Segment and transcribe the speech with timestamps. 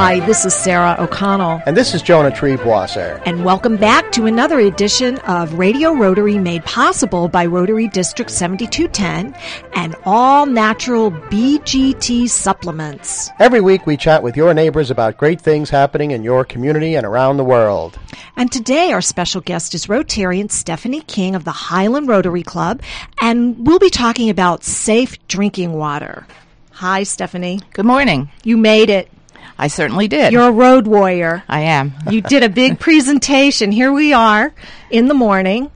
[0.00, 1.60] Hi, this is Sarah O'Connell.
[1.66, 3.20] And this is Jonah Triebwasser.
[3.26, 9.34] And welcome back to another edition of Radio Rotary made possible by Rotary District 7210
[9.74, 13.30] and all natural BGT supplements.
[13.40, 17.04] Every week we chat with your neighbors about great things happening in your community and
[17.04, 17.98] around the world.
[18.36, 22.82] And today our special guest is Rotarian Stephanie King of the Highland Rotary Club,
[23.20, 26.24] and we'll be talking about safe drinking water.
[26.70, 27.58] Hi, Stephanie.
[27.72, 28.30] Good morning.
[28.44, 29.10] You made it.
[29.58, 30.32] I certainly did.
[30.32, 31.42] You're a road warrior.
[31.48, 31.92] I am.
[32.10, 33.72] you did a big presentation.
[33.72, 34.54] Here we are
[34.90, 35.70] in the morning,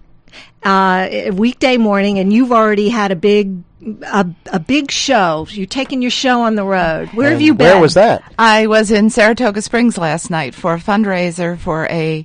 [0.62, 3.62] uh, weekday morning, and you've already had a big
[4.02, 5.46] a, a big show.
[5.50, 7.09] You're taking your show on the road.
[7.09, 7.66] Where And have you been?
[7.66, 8.23] Where was that?
[8.38, 12.24] I was in Saratoga Springs last night for a fundraiser for a,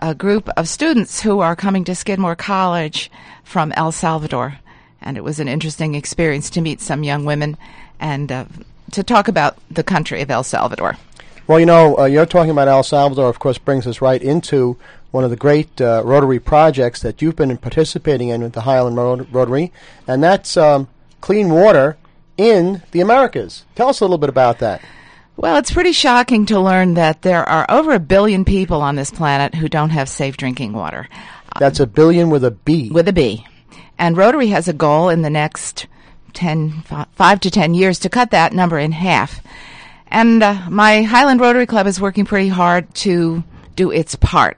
[0.00, 3.10] a group of students who are coming to Skidmore College
[3.42, 4.58] from El Salvador.
[5.00, 7.56] And it was an interesting experience to meet some young women
[7.98, 8.44] and uh,
[8.92, 10.96] to talk about the country of El Salvador.
[11.46, 14.76] Well, you know, uh, you're talking about El Salvador, of course, brings us right into
[15.10, 18.96] one of the great uh, Rotary projects that you've been participating in with the Highland
[18.96, 19.72] Rot- Rotary,
[20.06, 20.88] and that's um,
[21.20, 21.96] clean water
[22.36, 23.64] in the Americas.
[23.74, 24.82] Tell us a little bit about that.
[25.36, 29.10] Well, it's pretty shocking to learn that there are over a billion people on this
[29.10, 31.08] planet who don't have safe drinking water.
[31.58, 32.90] That's a billion with a B.
[32.90, 33.46] With a B.
[33.98, 35.86] And Rotary has a goal in the next
[36.38, 39.42] 10, fi- 5 to 10 years to cut that number in half.
[40.06, 43.42] And uh, my Highland Rotary Club is working pretty hard to
[43.74, 44.56] do its part.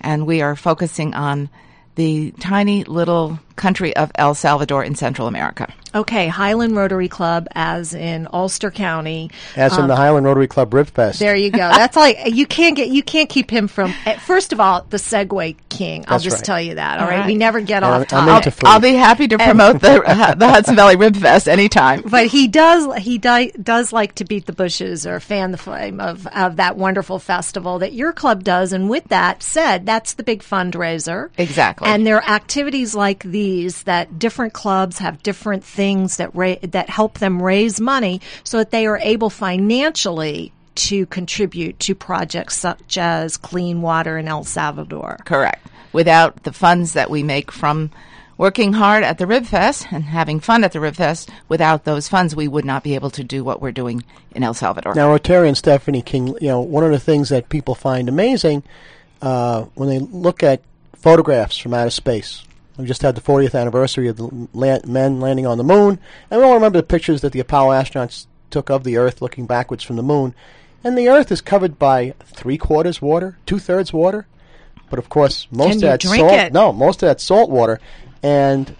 [0.00, 1.48] And we are focusing on
[1.94, 5.72] the tiny little country of El Salvador in Central America.
[5.92, 9.30] Okay, Highland Rotary Club, as in Ulster County.
[9.56, 11.18] As in the Highland Rotary Club Rib Fest.
[11.18, 11.58] There you go.
[11.58, 13.92] That's like you can't get you can't keep him from.
[14.06, 16.04] eh, First of all, the segue King.
[16.06, 16.44] I'll just right.
[16.44, 16.98] tell you that.
[17.00, 17.26] All All right, right.
[17.26, 18.36] we never get I'm- off I'm topic.
[18.46, 18.66] into food.
[18.68, 22.02] I'll be happy to promote the, uh, the Hudson Valley Rib Fest anytime.
[22.02, 26.00] But he does he di- does like to beat the bushes or fan the flame
[26.00, 28.72] of, of that wonderful festival that your club does.
[28.72, 31.30] And with that said, that's the big fundraiser.
[31.36, 31.88] Exactly.
[31.88, 36.88] And there are activities like these that different clubs have different things that ra- that
[36.88, 42.96] help them raise money so that they are able financially to contribute to projects such
[42.96, 45.18] as clean water in El Salvador.
[45.24, 45.66] Correct.
[45.92, 47.90] Without the funds that we make from
[48.38, 52.08] working hard at the Rib Fest and having fun at the Rib Fest, without those
[52.08, 54.94] funds, we would not be able to do what we're doing in El Salvador.
[54.94, 58.62] Now, Rotarian Stephanie King, you know, one of the things that people find amazing
[59.20, 60.62] uh, when they look at
[60.94, 62.44] photographs from outer space.
[62.80, 65.98] We just had the 40th anniversary of the land, men landing on the moon,
[66.30, 69.46] and we all remember the pictures that the Apollo astronauts took of the Earth looking
[69.46, 70.34] backwards from the moon.
[70.82, 74.26] And the Earth is covered by three quarters water, two thirds water,
[74.88, 76.32] but of course most of that salt.
[76.32, 76.52] it?
[76.52, 77.80] No, most of that salt water,
[78.22, 78.74] and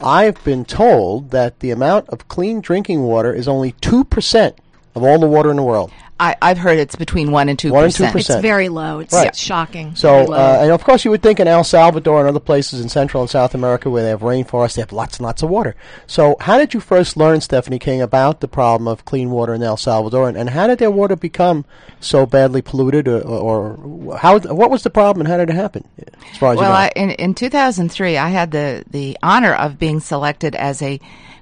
[0.00, 4.56] I've been told that the amount of clean drinking water is only two percent
[4.94, 5.90] of all the water in the world.
[6.22, 7.72] I, I've heard it's between 1% and 2%.
[7.72, 8.16] 1% and 2%.
[8.16, 9.00] It's very low.
[9.00, 9.34] It's Right.
[9.34, 9.96] shocking.
[9.96, 12.88] So, uh, and of course, you would think in El Salvador and other places in
[12.88, 15.74] Central and South America where they have rainforests, they have lots and lots of water.
[16.06, 19.64] So, how did you first learn, Stephanie King, about the problem of clean water in
[19.64, 21.64] El Salvador, and, and how did their water become
[21.98, 24.38] so badly polluted, or, or how?
[24.38, 25.88] What was the problem, and how did it happen?
[26.30, 29.54] As far as Well, you know, I, in, in 2003, I had the, the honor
[29.54, 31.00] of being selected as a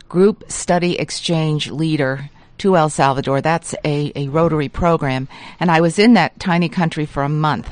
[0.09, 2.31] group study exchange leader
[2.61, 3.41] to El Salvador.
[3.41, 5.29] That's a, a Rotary program.
[5.59, 7.69] And I was in that tiny country for a month.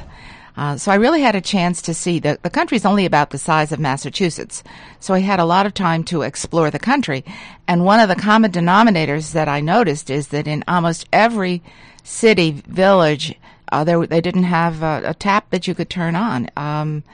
[0.57, 3.39] Uh, so I really had a chance to see the, the country's only about the
[3.39, 4.65] size of Massachusetts.
[4.99, 7.25] So I had a lot of time to explore the country.
[7.69, 11.63] And one of the common denominators that I noticed is that in almost every
[12.03, 13.37] city, village,
[13.71, 16.51] uh, there, they didn't have a, a tap that you could turn on.
[16.57, 17.05] Um,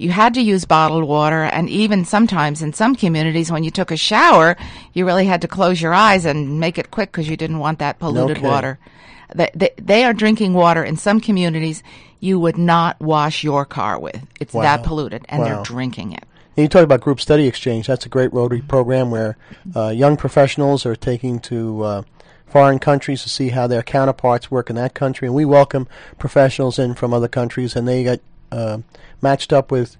[0.00, 3.90] you had to use bottled water, and even sometimes in some communities, when you took
[3.90, 4.56] a shower,
[4.94, 7.80] you really had to close your eyes and make it quick because you didn't want
[7.80, 8.46] that polluted Okay.
[8.46, 8.78] water.
[9.34, 11.82] They, they, are drinking water in some communities
[12.18, 14.26] you would not wash your car with.
[14.40, 14.62] It's Wow.
[14.62, 15.46] that polluted, and Wow.
[15.46, 16.24] they're drinking it.
[16.56, 17.86] And you talk about group study exchange.
[17.86, 19.36] That's a great Rotary program where
[19.76, 22.02] uh, young professionals are taking to uh,
[22.46, 25.86] foreign countries to see how their counterparts work in that country, and we welcome
[26.18, 28.20] professionals in from other countries, and they get
[28.52, 28.78] uh,
[29.20, 29.96] matched up with.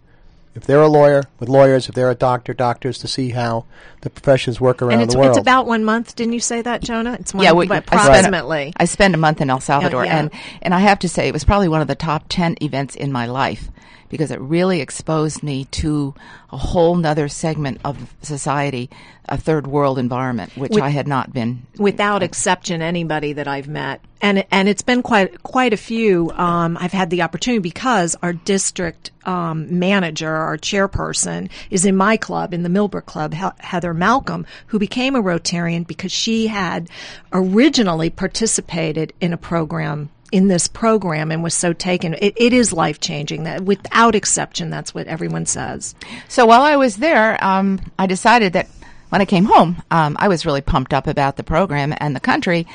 [0.52, 1.88] If they're a lawyer, with lawyers.
[1.88, 3.66] If they're a doctor, doctors, to see how
[4.00, 5.30] the professions work around and it's, the world.
[5.30, 6.16] it's about one month.
[6.16, 7.16] Didn't you say that, Jonah?
[7.20, 10.18] It's one, yeah, we, but I spent- I spent a month in El Salvador, yeah.
[10.18, 10.30] and
[10.60, 13.12] and I have to say it was probably one of the top ten events in
[13.12, 13.68] my life
[14.10, 16.14] because it really exposed me to
[16.52, 18.90] a whole nother segment of society,
[19.28, 21.62] a third world environment, which With- I had not been.
[21.78, 26.30] without exception, anybody that I've met, and and it's been quite quite a few.
[26.32, 32.16] Um, I've had the opportunity because our district um, manager, our chairperson, is in my
[32.16, 36.88] club, in the Millbrook Club, He- Heather Malcolm, who became a Rotarian because she had
[37.32, 40.10] originally participated in a program.
[40.32, 42.14] In this program, and was so taken.
[42.14, 43.44] It, it is life changing.
[43.44, 45.94] That without exception, that's what everyone says.
[46.28, 48.68] So while I was there, um, I decided that
[49.08, 52.20] when I came home, um, I was really pumped up about the program and the
[52.20, 52.66] country,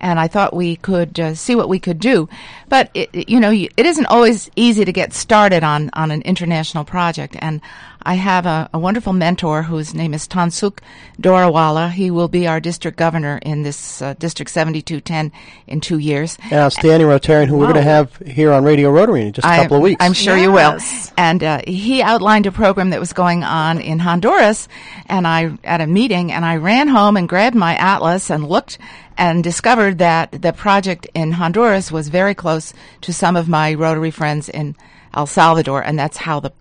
[0.00, 2.28] and I thought we could uh, see what we could do.
[2.68, 6.10] But it, it- you know, y- it isn't always easy to get started on on
[6.10, 7.60] an international project, and
[8.06, 10.80] I have a, a wonderful mentor whose name is Tansuk
[11.20, 11.90] Dorawala.
[11.90, 15.32] He will be our district governor in this uh, District 7210
[15.66, 16.36] in two years.
[16.50, 19.50] An outstanding Rotarian who we're going to have here on Radio Rotary in just a
[19.50, 20.04] I- couple of weeks.
[20.04, 20.78] I'm sure you will.
[21.16, 24.68] And uh, he outlined a program that was going on in Honduras,
[25.06, 28.78] and I at a meeting, and I ran home and grabbed my atlas and looked
[29.16, 32.72] and discovered that the project in Honduras was very close
[33.02, 34.76] to some of my Rotary friends in
[35.14, 36.52] El Salvador, and that's how the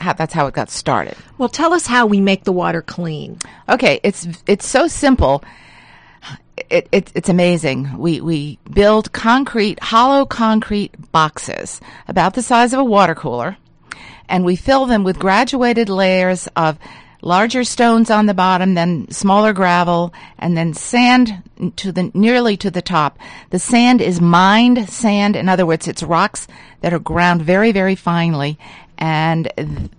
[0.00, 1.16] how, that's how it got started.
[1.38, 3.38] Well, tell us how we make the water clean.
[3.68, 5.44] Okay, it's it's so simple.
[6.70, 7.98] It, it, it's amazing.
[7.98, 13.56] We we build concrete, hollow concrete boxes about the size of a water cooler,
[14.28, 16.78] and we fill them with graduated layers of
[17.24, 21.42] larger stones on the bottom, then smaller gravel, and then sand
[21.76, 23.18] to the nearly to the top.
[23.50, 25.34] The sand is mined sand.
[25.34, 26.46] In other words, it's rocks
[26.82, 28.58] that are ground very very finely,
[28.98, 29.90] and th-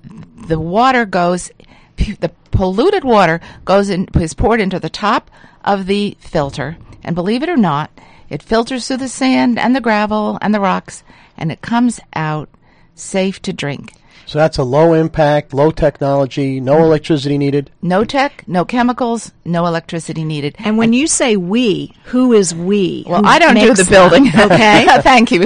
[0.48, 1.52] the water goes
[1.98, 5.30] the polluted water goes in is poured into the top
[5.64, 7.90] of the filter and believe it or not
[8.30, 11.04] it filters through the sand and the gravel and the rocks
[11.38, 12.50] and it comes out
[12.96, 13.94] safe to drink
[14.28, 17.70] so that's a low impact, low technology, no electricity needed.
[17.84, 23.04] no tech no chemicals no electricity needed And when you say we, who is we?
[23.08, 24.24] Well, Who I don't do the building.
[24.32, 24.52] them?
[24.52, 24.88] Okay.
[25.02, 25.42] Thank you.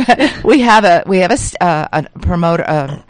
[0.45, 3.01] We have a we have a, s- uh, a promoter, uh,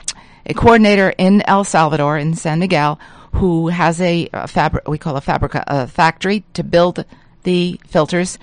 [0.48, 3.00] a coordinator in El Salvador in San Miguel
[3.34, 7.06] who has a, a fabric we call a fabrica a factory to build
[7.44, 8.40] the filters.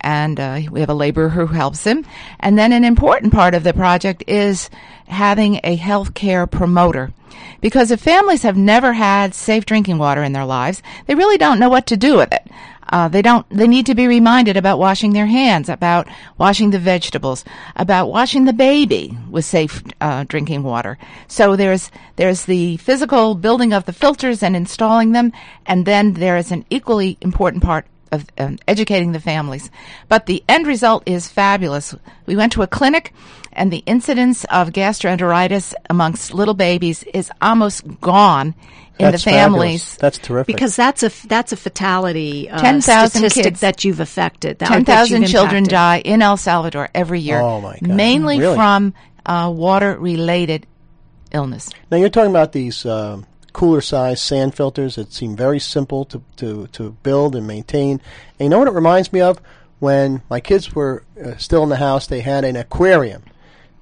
[0.00, 2.04] And uh, we have a laborer who helps him.
[2.38, 4.70] And then an important part of the project is
[5.06, 7.12] having a healthcare promoter.
[7.60, 11.58] Because if families have never had safe drinking water in their lives, they really don't
[11.58, 12.50] know what to do with it.
[12.90, 13.48] Uh, they don't.
[13.50, 16.08] They need to be reminded about washing their hands, about
[16.38, 17.44] washing the vegetables,
[17.76, 20.98] about washing the baby with safe uh, drinking water.
[21.28, 25.32] So there's there's the physical building of the filters and installing them,
[25.66, 29.70] and then there is an equally important part of um, educating the families.
[30.08, 31.94] But the end result is fabulous.
[32.26, 33.12] We went to a clinic,
[33.52, 38.54] and the incidence of gastroenteritis amongst little babies is almost gone
[38.98, 39.42] in That's the fabulous.
[39.62, 39.96] families.
[39.96, 40.54] That's terrific.
[40.54, 43.60] Because that's a that's a fatality uh, 10,000 statistic kids.
[43.60, 44.58] that you've affected.
[44.58, 47.96] That, Ten that thousand you've children die in El Salvador every year, Oh, my God.
[47.96, 48.56] mainly Really?
[48.56, 48.92] from
[49.24, 50.66] uh, water-related
[51.32, 51.70] illness.
[51.90, 56.22] Now you're talking about these um, cooler size sand filters that seem very simple to,
[56.36, 58.00] to, to build and maintain.
[58.38, 59.40] And you know what it reminds me of?
[59.78, 63.22] When my kids were uh, still in the house, they had an aquarium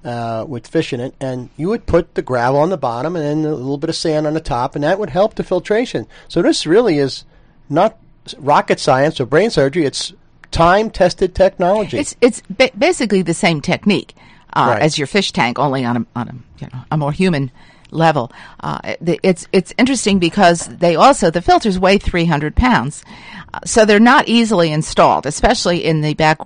[0.05, 3.25] uh, with fish in it, and you would put the gravel on the bottom and
[3.25, 6.07] then a little bit of sand on the top, and that would help the filtration.
[6.29, 7.25] So this really is
[7.67, 7.97] not
[8.37, 10.13] rocket science or brain surgery; it's
[10.51, 11.97] time-tested technology.
[11.97, 14.15] It's it's ba- basically the same technique
[14.53, 14.81] uh, Right.
[14.81, 17.51] as your fish tank, only on a on a you know a more human
[17.91, 18.31] level.
[18.59, 23.03] Uh, it's it's interesting because they also the filters weigh 300 pounds,
[23.53, 26.37] uh, so they're not easily installed, especially in the back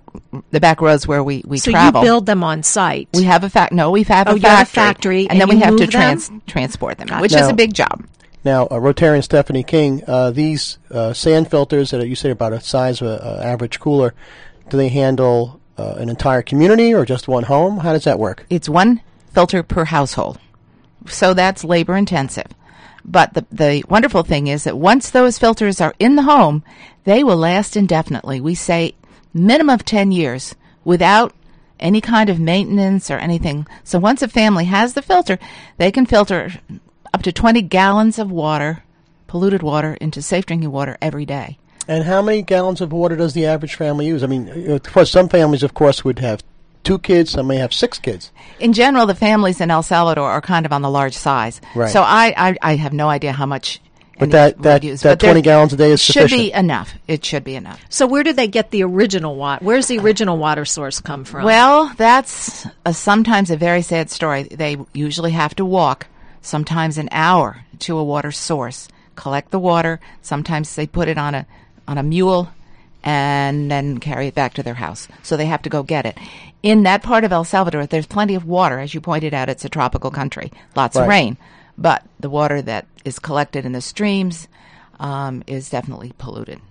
[0.51, 2.01] the back roads where we we So travel.
[2.01, 3.09] you build them on site.
[3.13, 3.73] we have a fact.
[3.73, 5.75] No, we have Oh, a you have a factory, factory, and, and then we have
[5.75, 6.01] to move them?
[6.17, 8.05] trans- transport them, which is a big job.
[8.45, 12.51] Now, uh, Rotarian Stephanie King, uh, these uh, sand filters that are, you say about
[12.51, 14.13] a size of an average cooler,
[14.69, 17.77] do they handle uh, an entire community or just one home?
[17.77, 18.45] How does that work?
[18.49, 18.99] it's one
[19.33, 20.39] filter per household.
[21.07, 22.47] So that's labor intensive.
[23.05, 26.63] But the, the wonderful thing is that once those filters are in the home,
[27.03, 28.39] they will last indefinitely.
[28.39, 28.95] We say
[29.33, 30.55] minimum of 10 years
[30.85, 31.33] without
[31.79, 33.67] any kind of maintenance or anything.
[33.83, 35.37] So once a family has the filter,
[35.77, 36.51] they can filter
[37.13, 38.83] up to 20 gallons of water,
[39.27, 41.57] polluted water, into safe drinking water every day.
[41.87, 44.23] And how many gallons of water does the average family use?
[44.23, 46.41] I mean, uh, of course, some families, of course, would have
[46.83, 48.31] two kids, some may have six kids.
[48.59, 51.61] in general, the families in El Salvador are kind of on the large size.
[51.75, 51.89] Right.
[51.91, 53.79] So I, I, I have no idea how much
[54.19, 55.01] But that that, reuse.
[55.01, 56.41] that But twenty gallons a day is should sufficient.
[56.41, 56.93] be enough.
[57.07, 57.79] It should be enough.
[57.89, 59.63] So where do they get the original water?
[59.65, 61.43] Where's the original water source come from?
[61.45, 64.43] Well, that's a, sometimes a very sad story.
[64.43, 66.07] They usually have to walk,
[66.41, 69.99] sometimes an hour, to a water source, collect the water.
[70.21, 71.45] Sometimes they put it on a
[71.87, 72.49] on a mule
[73.03, 75.07] and then carry it back to their house.
[75.23, 76.17] So they have to go get it.
[76.61, 78.79] In that part of El Salvador, there's plenty of water.
[78.79, 81.03] As you pointed out, it's a tropical country, lots Right.
[81.03, 81.37] of rain.
[81.77, 84.47] But the water that is collected in the streams
[84.99, 86.61] um, is definitely polluted.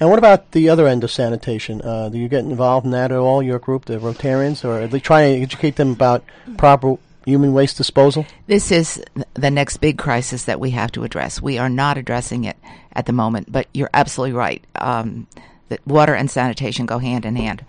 [0.00, 1.80] and what about the other end of sanitation?
[1.82, 3.42] Uh, do you get involved in that at all?
[3.42, 6.24] Your group, the Rotarians, or are they trying to educate them about
[6.56, 8.26] proper human waste disposal?
[8.46, 9.02] This is
[9.34, 11.40] the next big crisis that we have to address.
[11.40, 12.56] We are not addressing it
[12.92, 14.64] at the moment, but you're absolutely right.
[14.76, 15.26] Um,
[15.68, 17.64] that water and sanitation go hand in hand.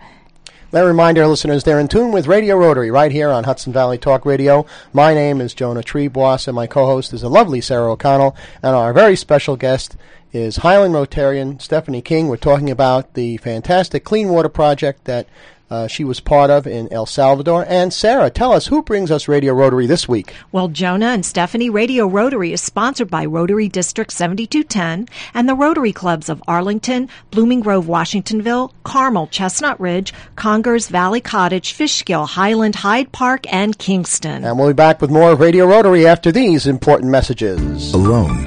[0.72, 3.74] Let me remind our listeners they're in tune with Radio Rotary right here on Hudson
[3.74, 4.64] Valley Talk Radio.
[4.94, 8.94] My name is Jonah Triebwasser, and my co-host is the lovely Sarah O'Connell, and our
[8.94, 9.96] very special guest
[10.32, 12.28] is Highland Rotarian Stephanie King.
[12.28, 15.26] We're talking about the fantastic Clean Water Project that
[15.72, 17.64] uh, she was part of in El Salvador.
[17.66, 20.34] And Sarah, tell us who brings us Radio Rotary this week.
[20.52, 25.92] Well, Jonah and Stephanie Radio Rotary is sponsored by Rotary District 7210 and the Rotary
[25.94, 33.10] Clubs of Arlington, Blooming Grove, Washingtonville, Carmel, Chestnut Ridge, Congers, Valley Cottage, Fishkill, Highland, Hyde
[33.10, 34.44] Park, and Kingston.
[34.44, 37.94] And we'll be back with more of Radio Rotary after these important messages.
[37.94, 38.46] Alone,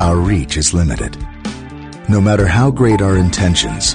[0.00, 1.16] our reach is limited.
[2.08, 3.94] No matter how great our intentions,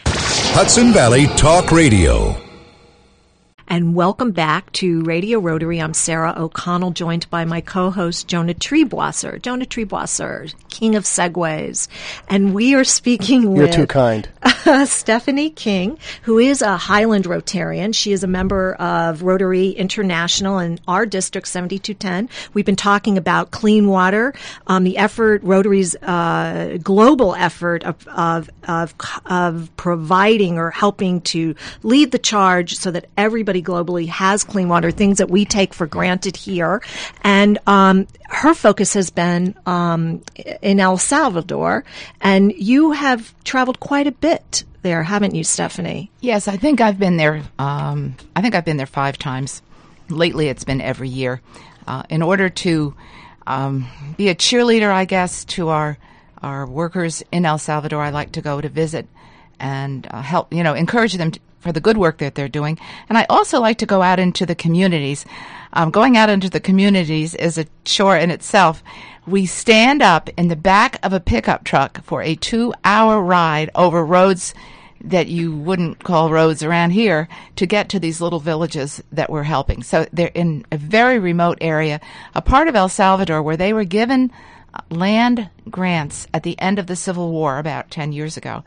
[0.57, 2.44] Hudson Valley Talk Radio.
[3.67, 5.81] And welcome back to Radio Rotary.
[5.81, 9.41] I'm Sarah O'Connell, joined by my co-host Jonah Triebwasser.
[9.41, 11.87] Jonah Triebwasser, king of segues.
[12.29, 14.29] And we are speaking with You're with too kind.
[14.85, 17.95] Stephanie King, who is a Highland Rotarian.
[17.95, 22.29] She is a member of Rotary International in our district, 7210.
[22.53, 24.35] We've been talking about clean water,
[24.67, 28.93] um, the effort, Rotary's uh, global effort of, of, of,
[29.25, 34.91] of providing or helping to lead the charge so that everybody globally has clean water,
[34.91, 36.81] things that we take for granted here.
[37.23, 40.23] And um, her focus has been um,
[40.61, 41.83] in El Salvador,
[42.21, 46.11] and you have traveled quite a bit there, haven't you, Stephanie?
[46.21, 47.43] Yes, I think I've been there.
[47.57, 49.61] Um, I think I've been there five times.
[50.09, 51.41] Lately, it's been every year.
[51.87, 52.95] Uh, in order to
[53.47, 55.97] um, be a cheerleader, I guess, to our
[56.41, 59.07] our workers in El Salvador, I like to go to visit
[59.59, 62.77] and uh, help, you know, encourage them to, for the good work that they're doing.
[63.09, 65.25] And I also like to go out into the communities.
[65.73, 68.83] Um, going out into the communities is a chore in itself.
[69.25, 73.71] We stand up in the back of a pickup truck for a two hour ride
[73.73, 74.53] over roads
[75.03, 79.43] that you wouldn't call roads around here to get to these little villages that we're
[79.43, 79.81] helping.
[79.81, 81.99] So they're in a very remote area,
[82.35, 84.31] a part of El Salvador where they were given
[84.91, 88.63] land grants at the end of the Civil War about 10 years ago.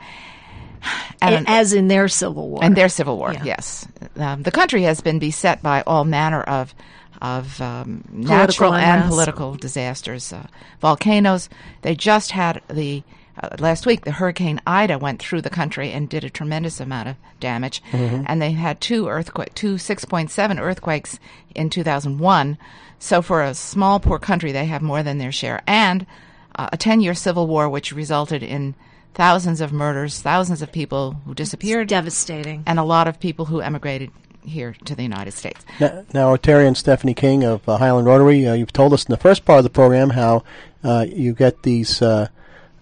[1.21, 2.61] And, As in their civil war.
[2.63, 3.43] and their civil war, Yeah.
[3.45, 3.87] yes.
[4.17, 6.75] Um, the country has been beset by all manner of
[7.21, 10.47] of um, natural and political disasters, uh,
[10.81, 11.49] volcanoes.
[11.83, 13.03] They just had the
[13.43, 14.05] uh, last week.
[14.05, 18.41] The Hurricane Ida went through the country and did a tremendous amount of damage, and
[18.41, 21.19] they had two earthquake, two six point seven earthquakes
[21.57, 22.57] in two thousand one.
[23.01, 26.07] So for a small poor country, they have more than their share, and
[26.55, 28.77] uh, a ten year civil war, which resulted in
[29.15, 32.63] thousands of murders, thousands of people who disappeared, devastating.
[32.67, 34.11] and a lot of people who emigrated
[34.43, 35.65] here to the United States.
[35.79, 39.19] Now, now and Stephanie King of uh, Highland Rotary, uh, you've told us in the
[39.19, 40.45] first part of the program how
[40.83, 42.29] uh, you get these uh,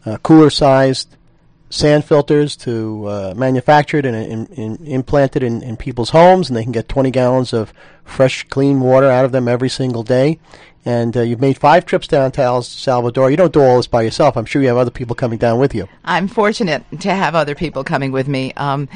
[0.04, 1.16] uh, cooler-sized
[1.70, 6.62] sand filters to uh, manufactured and, and, and implanted in, in people's homes, and they
[6.62, 7.72] can get 20 gallons of
[8.04, 10.38] fresh, clean water out of them every single day.
[10.84, 13.28] And uh, you've made five trips down to El Salvador.
[13.28, 14.36] You don't do all this by yourself.
[14.36, 15.88] I'm sure you have other people coming down with you.
[16.04, 18.52] I'm fortunate to have other people coming with me.
[18.52, 18.88] Um,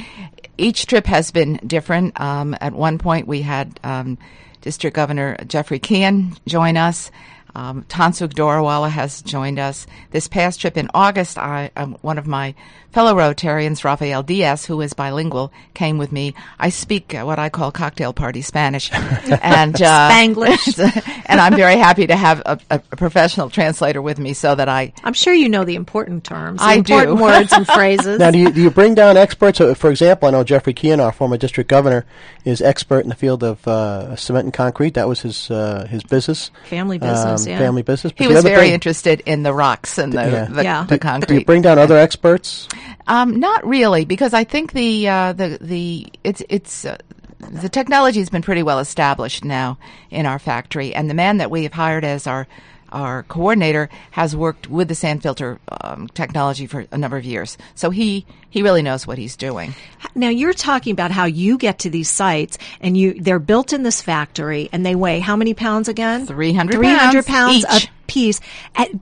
[0.57, 2.21] each trip has been different.
[2.21, 4.19] Um, at one point, we had um,
[4.61, 7.11] District Governor Jeffrey Keehan join us.
[7.54, 9.87] Um, Tansuk Darawala has joined us.
[10.11, 12.54] This past trip in August, I, um, one of my
[12.92, 16.35] fellow Rotarians, Rafael Diaz, who is bilingual, came with me.
[16.59, 21.23] I speak uh, what I call cocktail party Spanish, and uh, Spanglish.
[21.26, 24.92] and I'm very happy to have a, a, professional translator with me so that I.
[25.04, 27.23] I'm sure you know the important terms, I important do.
[27.23, 28.19] words and phrases.
[28.19, 29.61] Now, do you, do you bring down experts?
[29.61, 32.04] Uh, For example, I know Jeffrey Keehan, our former district governor,
[32.45, 34.95] is expert in the field of uh, cement and concrete.
[34.95, 37.59] That was his uh, his business, Family business, um, yeah.
[37.59, 38.12] family business.
[38.16, 40.44] He But the was very thing- interested in the rocks and the Yeah.
[40.47, 40.82] the, Yeah.
[40.85, 41.38] the Do concrete.
[41.40, 42.68] you bring down other experts?
[43.06, 46.97] Um, not really, because I think the uh, the the it's it's uh,
[47.40, 49.78] the technology has been pretty well established now
[50.11, 52.47] in our factory, and the man that we have hired as our
[52.92, 57.56] our coordinator has worked with the sand filter um, technology for a number of years,
[57.75, 59.75] so he he really knows what he's doing.
[60.14, 63.82] Now you're talking about how you get to these sites and you they're built in
[63.82, 66.26] this factory and they weigh how many pounds again?
[66.26, 67.85] 300 300 pounds pounds each.
[67.85, 68.40] a piece.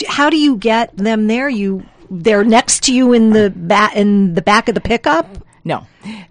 [0.07, 1.49] How do you get them there?
[1.49, 5.27] You they're next to you in the back in the back of the pickup?
[5.65, 5.87] No,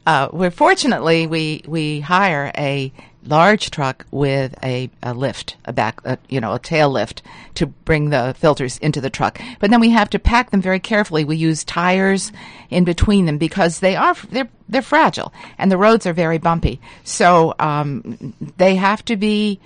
[0.05, 2.91] uh, we're fortunately we we hire a
[3.27, 7.22] large truck with a, a lift, a back, uh, you know, a tail lift
[7.55, 9.39] to bring the filters into the truck.
[9.60, 11.25] But then we have to pack them very carefully.
[11.25, 12.31] We use tires
[12.69, 16.79] in between them because they are they're they're fragile and the roads are very bumpy.
[17.03, 19.60] So um, they have to be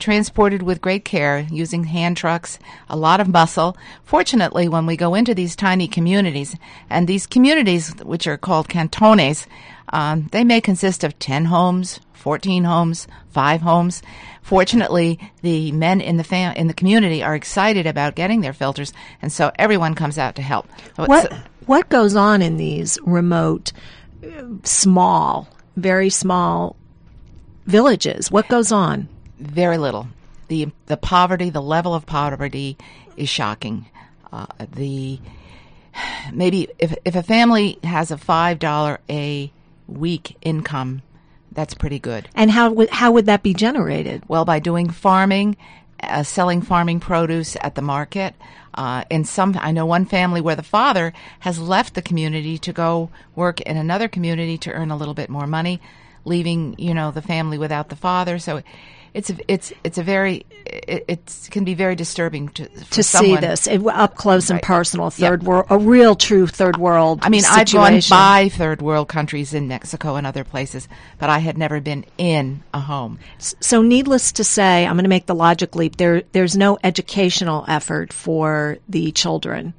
[0.00, 3.76] transported with great care using hand trucks, a lot of muscle.
[4.02, 6.56] Fortunately, when we go into these tiny communities,
[6.88, 9.46] and these communities, which are called cantones,
[9.90, 14.02] um, they may consist of 10 homes, 14 homes, 5 homes.
[14.42, 18.92] Fortunately, the men in the fam- in the community are excited about getting their filters,
[19.22, 20.66] and so everyone comes out to help.
[20.96, 21.32] So What
[21.66, 23.72] what goes on in these remote
[24.64, 26.76] small, very small
[27.66, 28.30] villages?
[28.30, 29.08] What goes on?
[29.38, 30.06] very little.
[30.48, 32.76] the The poverty, the level of poverty,
[33.16, 33.86] is shocking.
[34.32, 35.18] Uh, the
[36.32, 39.52] maybe if if a family has a five dollar a
[39.90, 41.02] week income,
[41.52, 42.28] that's pretty good.
[42.34, 44.22] And how would how would that be generated?
[44.28, 45.56] Well, by doing farming,
[46.02, 48.34] uh, selling farming produce at the market.
[48.72, 52.72] Uh, in some, I know one family where the father has left the community to
[52.72, 55.80] go work in another community to earn a little bit more money,
[56.24, 58.38] leaving you know the family without the father.
[58.38, 58.62] So.
[59.12, 63.02] It's a, it's it's a very it, it can be very disturbing to for to
[63.02, 63.40] see someone.
[63.40, 64.62] this it, up close and Right.
[64.62, 65.42] personal, Yep.
[65.42, 67.18] world, a real true third world.
[67.22, 70.86] I mean, I've gone by third world countries in Mexico and other places,
[71.18, 73.18] but I had never been in a home.
[73.38, 75.96] So, needless to say, I'm going to make the logic leap.
[75.96, 79.74] There, there's no educational effort for the children.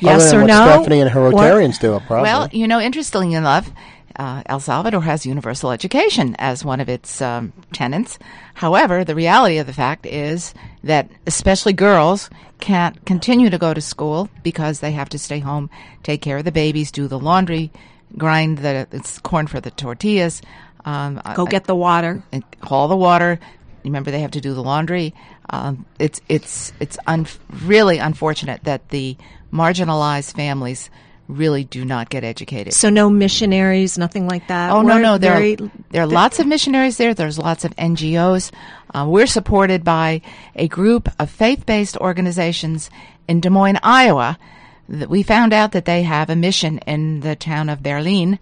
[0.00, 0.72] Yes Other than or what no?
[0.82, 2.22] Stephanie and her Or- Rotarians do, probably.
[2.22, 3.70] Well, you know, interestingly enough,
[4.16, 8.18] uh, El Salvador has universal education as one of its um, tenets.
[8.54, 13.80] However, the reality of the fact is that especially girls can't continue to go to
[13.80, 15.68] school because they have to stay home,
[16.02, 17.70] take care of the babies, do the laundry,
[18.16, 20.40] grind the it's corn for the tortillas,
[20.84, 22.22] um, Go get the water.
[22.62, 23.40] haul the water.
[23.84, 25.14] Remember, they have to do the laundry.
[25.50, 27.26] Um, it's it's it's un-
[27.64, 29.16] really unfortunate that the
[29.52, 30.90] marginalized families
[31.28, 32.74] really do not get educated.
[32.74, 34.70] So no missionaries, nothing like that.
[34.72, 37.14] Oh no, We're no, there very- are, there are lots of missionaries there.
[37.14, 38.50] There's lots of NGOs.
[38.92, 40.20] Uh, we're supported by
[40.54, 42.90] a group of faith-based organizations
[43.26, 44.38] in Des Moines, Iowa.
[44.86, 48.38] That we found out that they have a mission in the town of Berlin,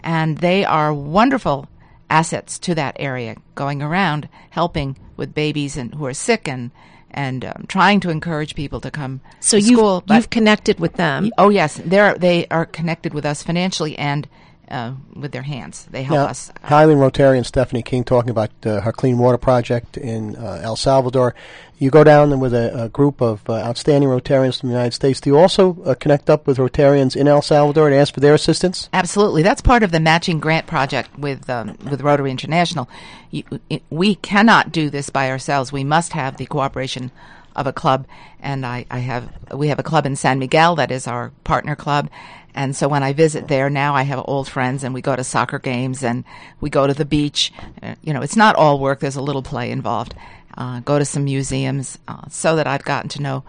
[0.00, 1.68] and they are wonderful
[2.10, 6.70] assets to that area, going around helping with babies and who are sick and
[7.16, 10.02] and um, trying to encourage people to come So to you've, school.
[10.06, 11.32] but- you've connected with them.
[11.38, 14.28] Oh yes, they're they are connected with us financially and
[14.70, 15.86] uh, with their hands.
[15.90, 16.50] They help Now, us.
[16.50, 20.76] uh, Highland Rotarian Stephanie King talking about uh, her clean water project in uh, El
[20.76, 21.34] Salvador.
[21.78, 25.20] You go down with a, a group of uh, outstanding Rotarians from the United States.
[25.20, 28.34] Do you also uh, connect up with Rotarians in El Salvador and ask for their
[28.34, 28.88] assistance?
[28.92, 32.88] Absolutely, that's part of the matching grant project with um, with Rotary International.
[33.30, 35.70] You, it, we cannot do this by ourselves.
[35.70, 37.10] We must have the cooperation
[37.54, 38.06] of a club,
[38.40, 41.76] and I, I have we have a club in San Miguel that is our partner
[41.76, 42.08] club.
[42.56, 45.22] And so when I visit there now, I have old friends, and we go to
[45.22, 46.24] soccer games, and
[46.60, 47.52] we go to the beach.
[47.82, 49.00] Uh, you know, it's not all work.
[49.00, 50.14] There's a little play involved.
[50.56, 53.44] Uh, go to some museums, uh, so that I've gotten to know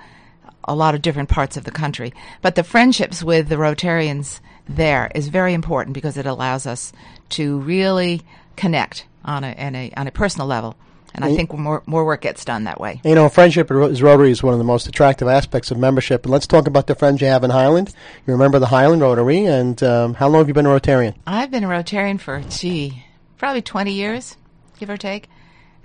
[0.65, 2.13] a lot of different parts of the country.
[2.41, 6.91] But the friendships with the Rotarians there is very important because it allows us
[7.30, 8.24] to really
[8.58, 10.76] connect on a, on a, on a personal level.
[11.18, 13.02] And I think more, more work gets done that way.
[13.04, 16.24] You know, friendship is Rotary is one of the most attractive aspects of membership.
[16.26, 17.94] And let's talk about the friends you have in Highland.
[18.28, 21.16] You remember the Highland Rotary, and um, how long have you been a Rotarian?
[21.26, 23.04] I've been a Rotarian for, gee,
[23.40, 24.38] probably 20 years,
[24.80, 25.28] give or take.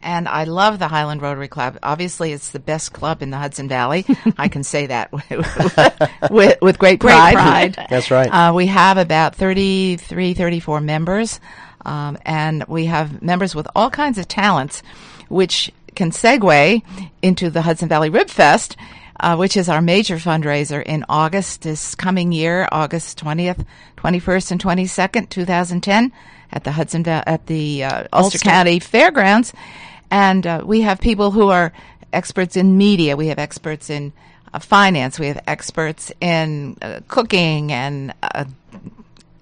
[0.03, 1.79] And I love the Highland Rotary Club.
[1.83, 4.05] Obviously, it's the best club in the Hudson Valley.
[4.37, 7.35] I can say that with, with, great pride.
[7.35, 7.87] Great pride.
[7.91, 8.27] That's right.
[8.27, 11.41] Uh, we have about 33, 34 members.
[11.85, 14.83] Um, and we have members with all kinds of talents,
[15.33, 16.83] which can segue
[17.23, 18.77] into the Hudson Valley Rib Fest,
[19.21, 23.65] uh, which is our major fundraiser in August this coming year, August 20th,
[23.97, 26.13] 21st, and 22nd, 2010,
[26.53, 28.39] at the Hudson Valley, at the uh, Ulster, Ulster.
[28.39, 29.53] County Fairgrounds,
[30.11, 31.73] and uh, we have people who are
[32.13, 33.17] experts in media.
[33.17, 34.13] We have experts in
[34.53, 35.19] uh, finance.
[35.19, 38.45] We have experts in uh, cooking and uh,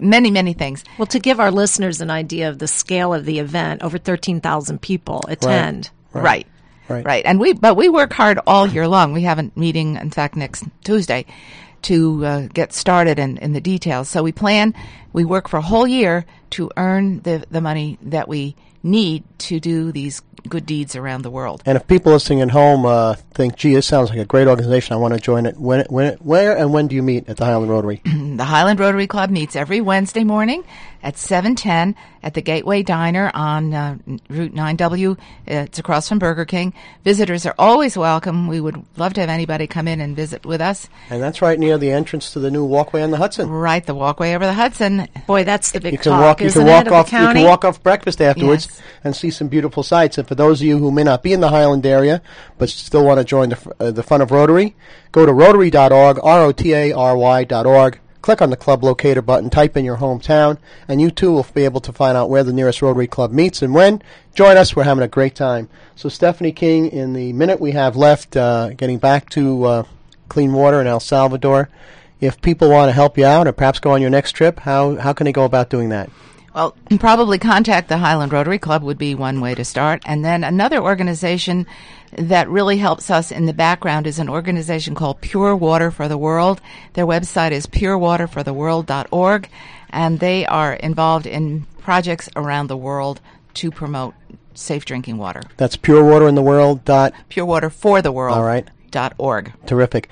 [0.01, 0.83] many, many things.
[0.97, 4.81] Well, to give our listeners an idea of the scale of the event, over 13,000
[4.81, 5.89] people attend.
[6.11, 6.47] Right.
[6.89, 7.05] Right.
[7.05, 7.25] Right.
[7.25, 9.13] And we, but we work hard all year long.
[9.13, 11.25] We have a meeting, in fact, next Tuesday
[11.83, 14.09] to uh, get started in, in the details.
[14.09, 14.73] So we plan,
[15.13, 19.59] we work for a whole year to earn the, the money that we need to
[19.59, 21.63] do these good deeds around the world.
[21.65, 24.93] And if people listening at home uh, think, gee, this sounds like a great organization,
[24.93, 27.45] I want to join it, when, when, where and when do you meet at the
[27.45, 28.01] Highland Rotary?
[28.31, 30.63] The Highland Rotary Club meets every Wednesday morning
[31.03, 33.97] at 710 at the Gateway Diner on uh,
[34.29, 35.17] Route 9W.
[35.47, 36.73] It's across from Burger King.
[37.03, 38.47] Visitors are always welcome.
[38.47, 40.87] We would love to have anybody come in and visit with us.
[41.09, 43.49] and that's right near the entrance to the new walkway on the Hudson.
[43.49, 45.07] Right, the walkway over the Hudson.
[45.25, 46.41] Boy, that's the big You can talk, walk.
[46.41, 47.09] You isn't can walk it, of off.
[47.11, 48.81] the You can walk off breakfast afterwards Yes.
[49.03, 50.17] and see some beautiful sights.
[50.19, 52.21] And for those of you who may not be in the Highland area
[52.59, 54.75] but still want to join the, uh, the fun of Rotary,
[55.11, 57.99] go to Rotary.org, R-O-T-A-R-Y dot org.
[58.21, 60.57] Click on the club locator button, type in your hometown,
[60.87, 63.61] and you too will be able to find out where the nearest Rotary Club meets
[63.61, 64.01] and when.
[64.35, 64.75] Join us.
[64.75, 65.69] We're having a great time.
[65.95, 69.83] So, Stephanie King, in the minute we have left, uh, getting back to uh,
[70.29, 71.69] clean water in El Salvador,
[72.19, 74.95] if people want to help you out or perhaps go on your next trip, how,
[74.97, 76.09] how can they go about doing that?
[76.53, 80.03] Well, probably contact the Highland Rotary Club would be one way to start.
[80.05, 81.65] And then another organization
[82.17, 86.17] that really helps us in the background is an organization called Pure Water for the
[86.17, 86.59] World.
[86.93, 89.49] Their website is purewaterfortheworld.org,
[89.91, 93.21] and they are involved in projects around the world
[93.55, 94.13] to promote
[94.53, 95.41] safe drinking water.
[95.57, 96.83] That's Pure Water in the World.
[96.83, 98.37] Dot Pure Water for the World.
[98.37, 98.67] All right.
[98.91, 99.53] Dot org.
[99.65, 100.09] terrific.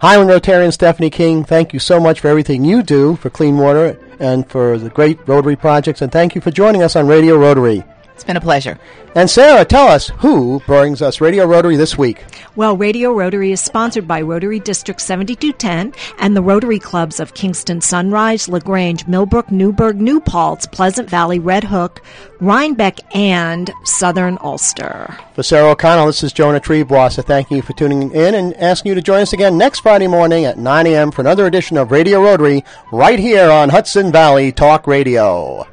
[0.00, 3.98] Highland Rotarian Stephanie King, thank you so much for everything you do for clean water
[4.18, 7.84] and for the great Rotary projects, and thank you for joining us on Radio Rotary.
[8.20, 8.78] It's been a pleasure.
[9.14, 12.22] And Sarah, tell us who brings us Radio Rotary this week.
[12.54, 17.80] Well, Radio Rotary is sponsored by Rotary District 7210 and the Rotary Clubs of Kingston
[17.80, 22.02] Sunrise, LaGrange, Millbrook, Newburgh, New Paltz, Pleasant Valley, Red Hook,
[22.40, 25.16] Rhinebeck, and Southern Ulster.
[25.34, 27.24] For Sarah O'Connell, this is Jonah Triebwasser.
[27.24, 30.44] Thanking you for tuning in and asking you to join us again next Friday morning
[30.44, 31.10] at 9 a.m.
[31.10, 35.66] for another edition of Radio Rotary right here on Hudson Valley Talk Radio.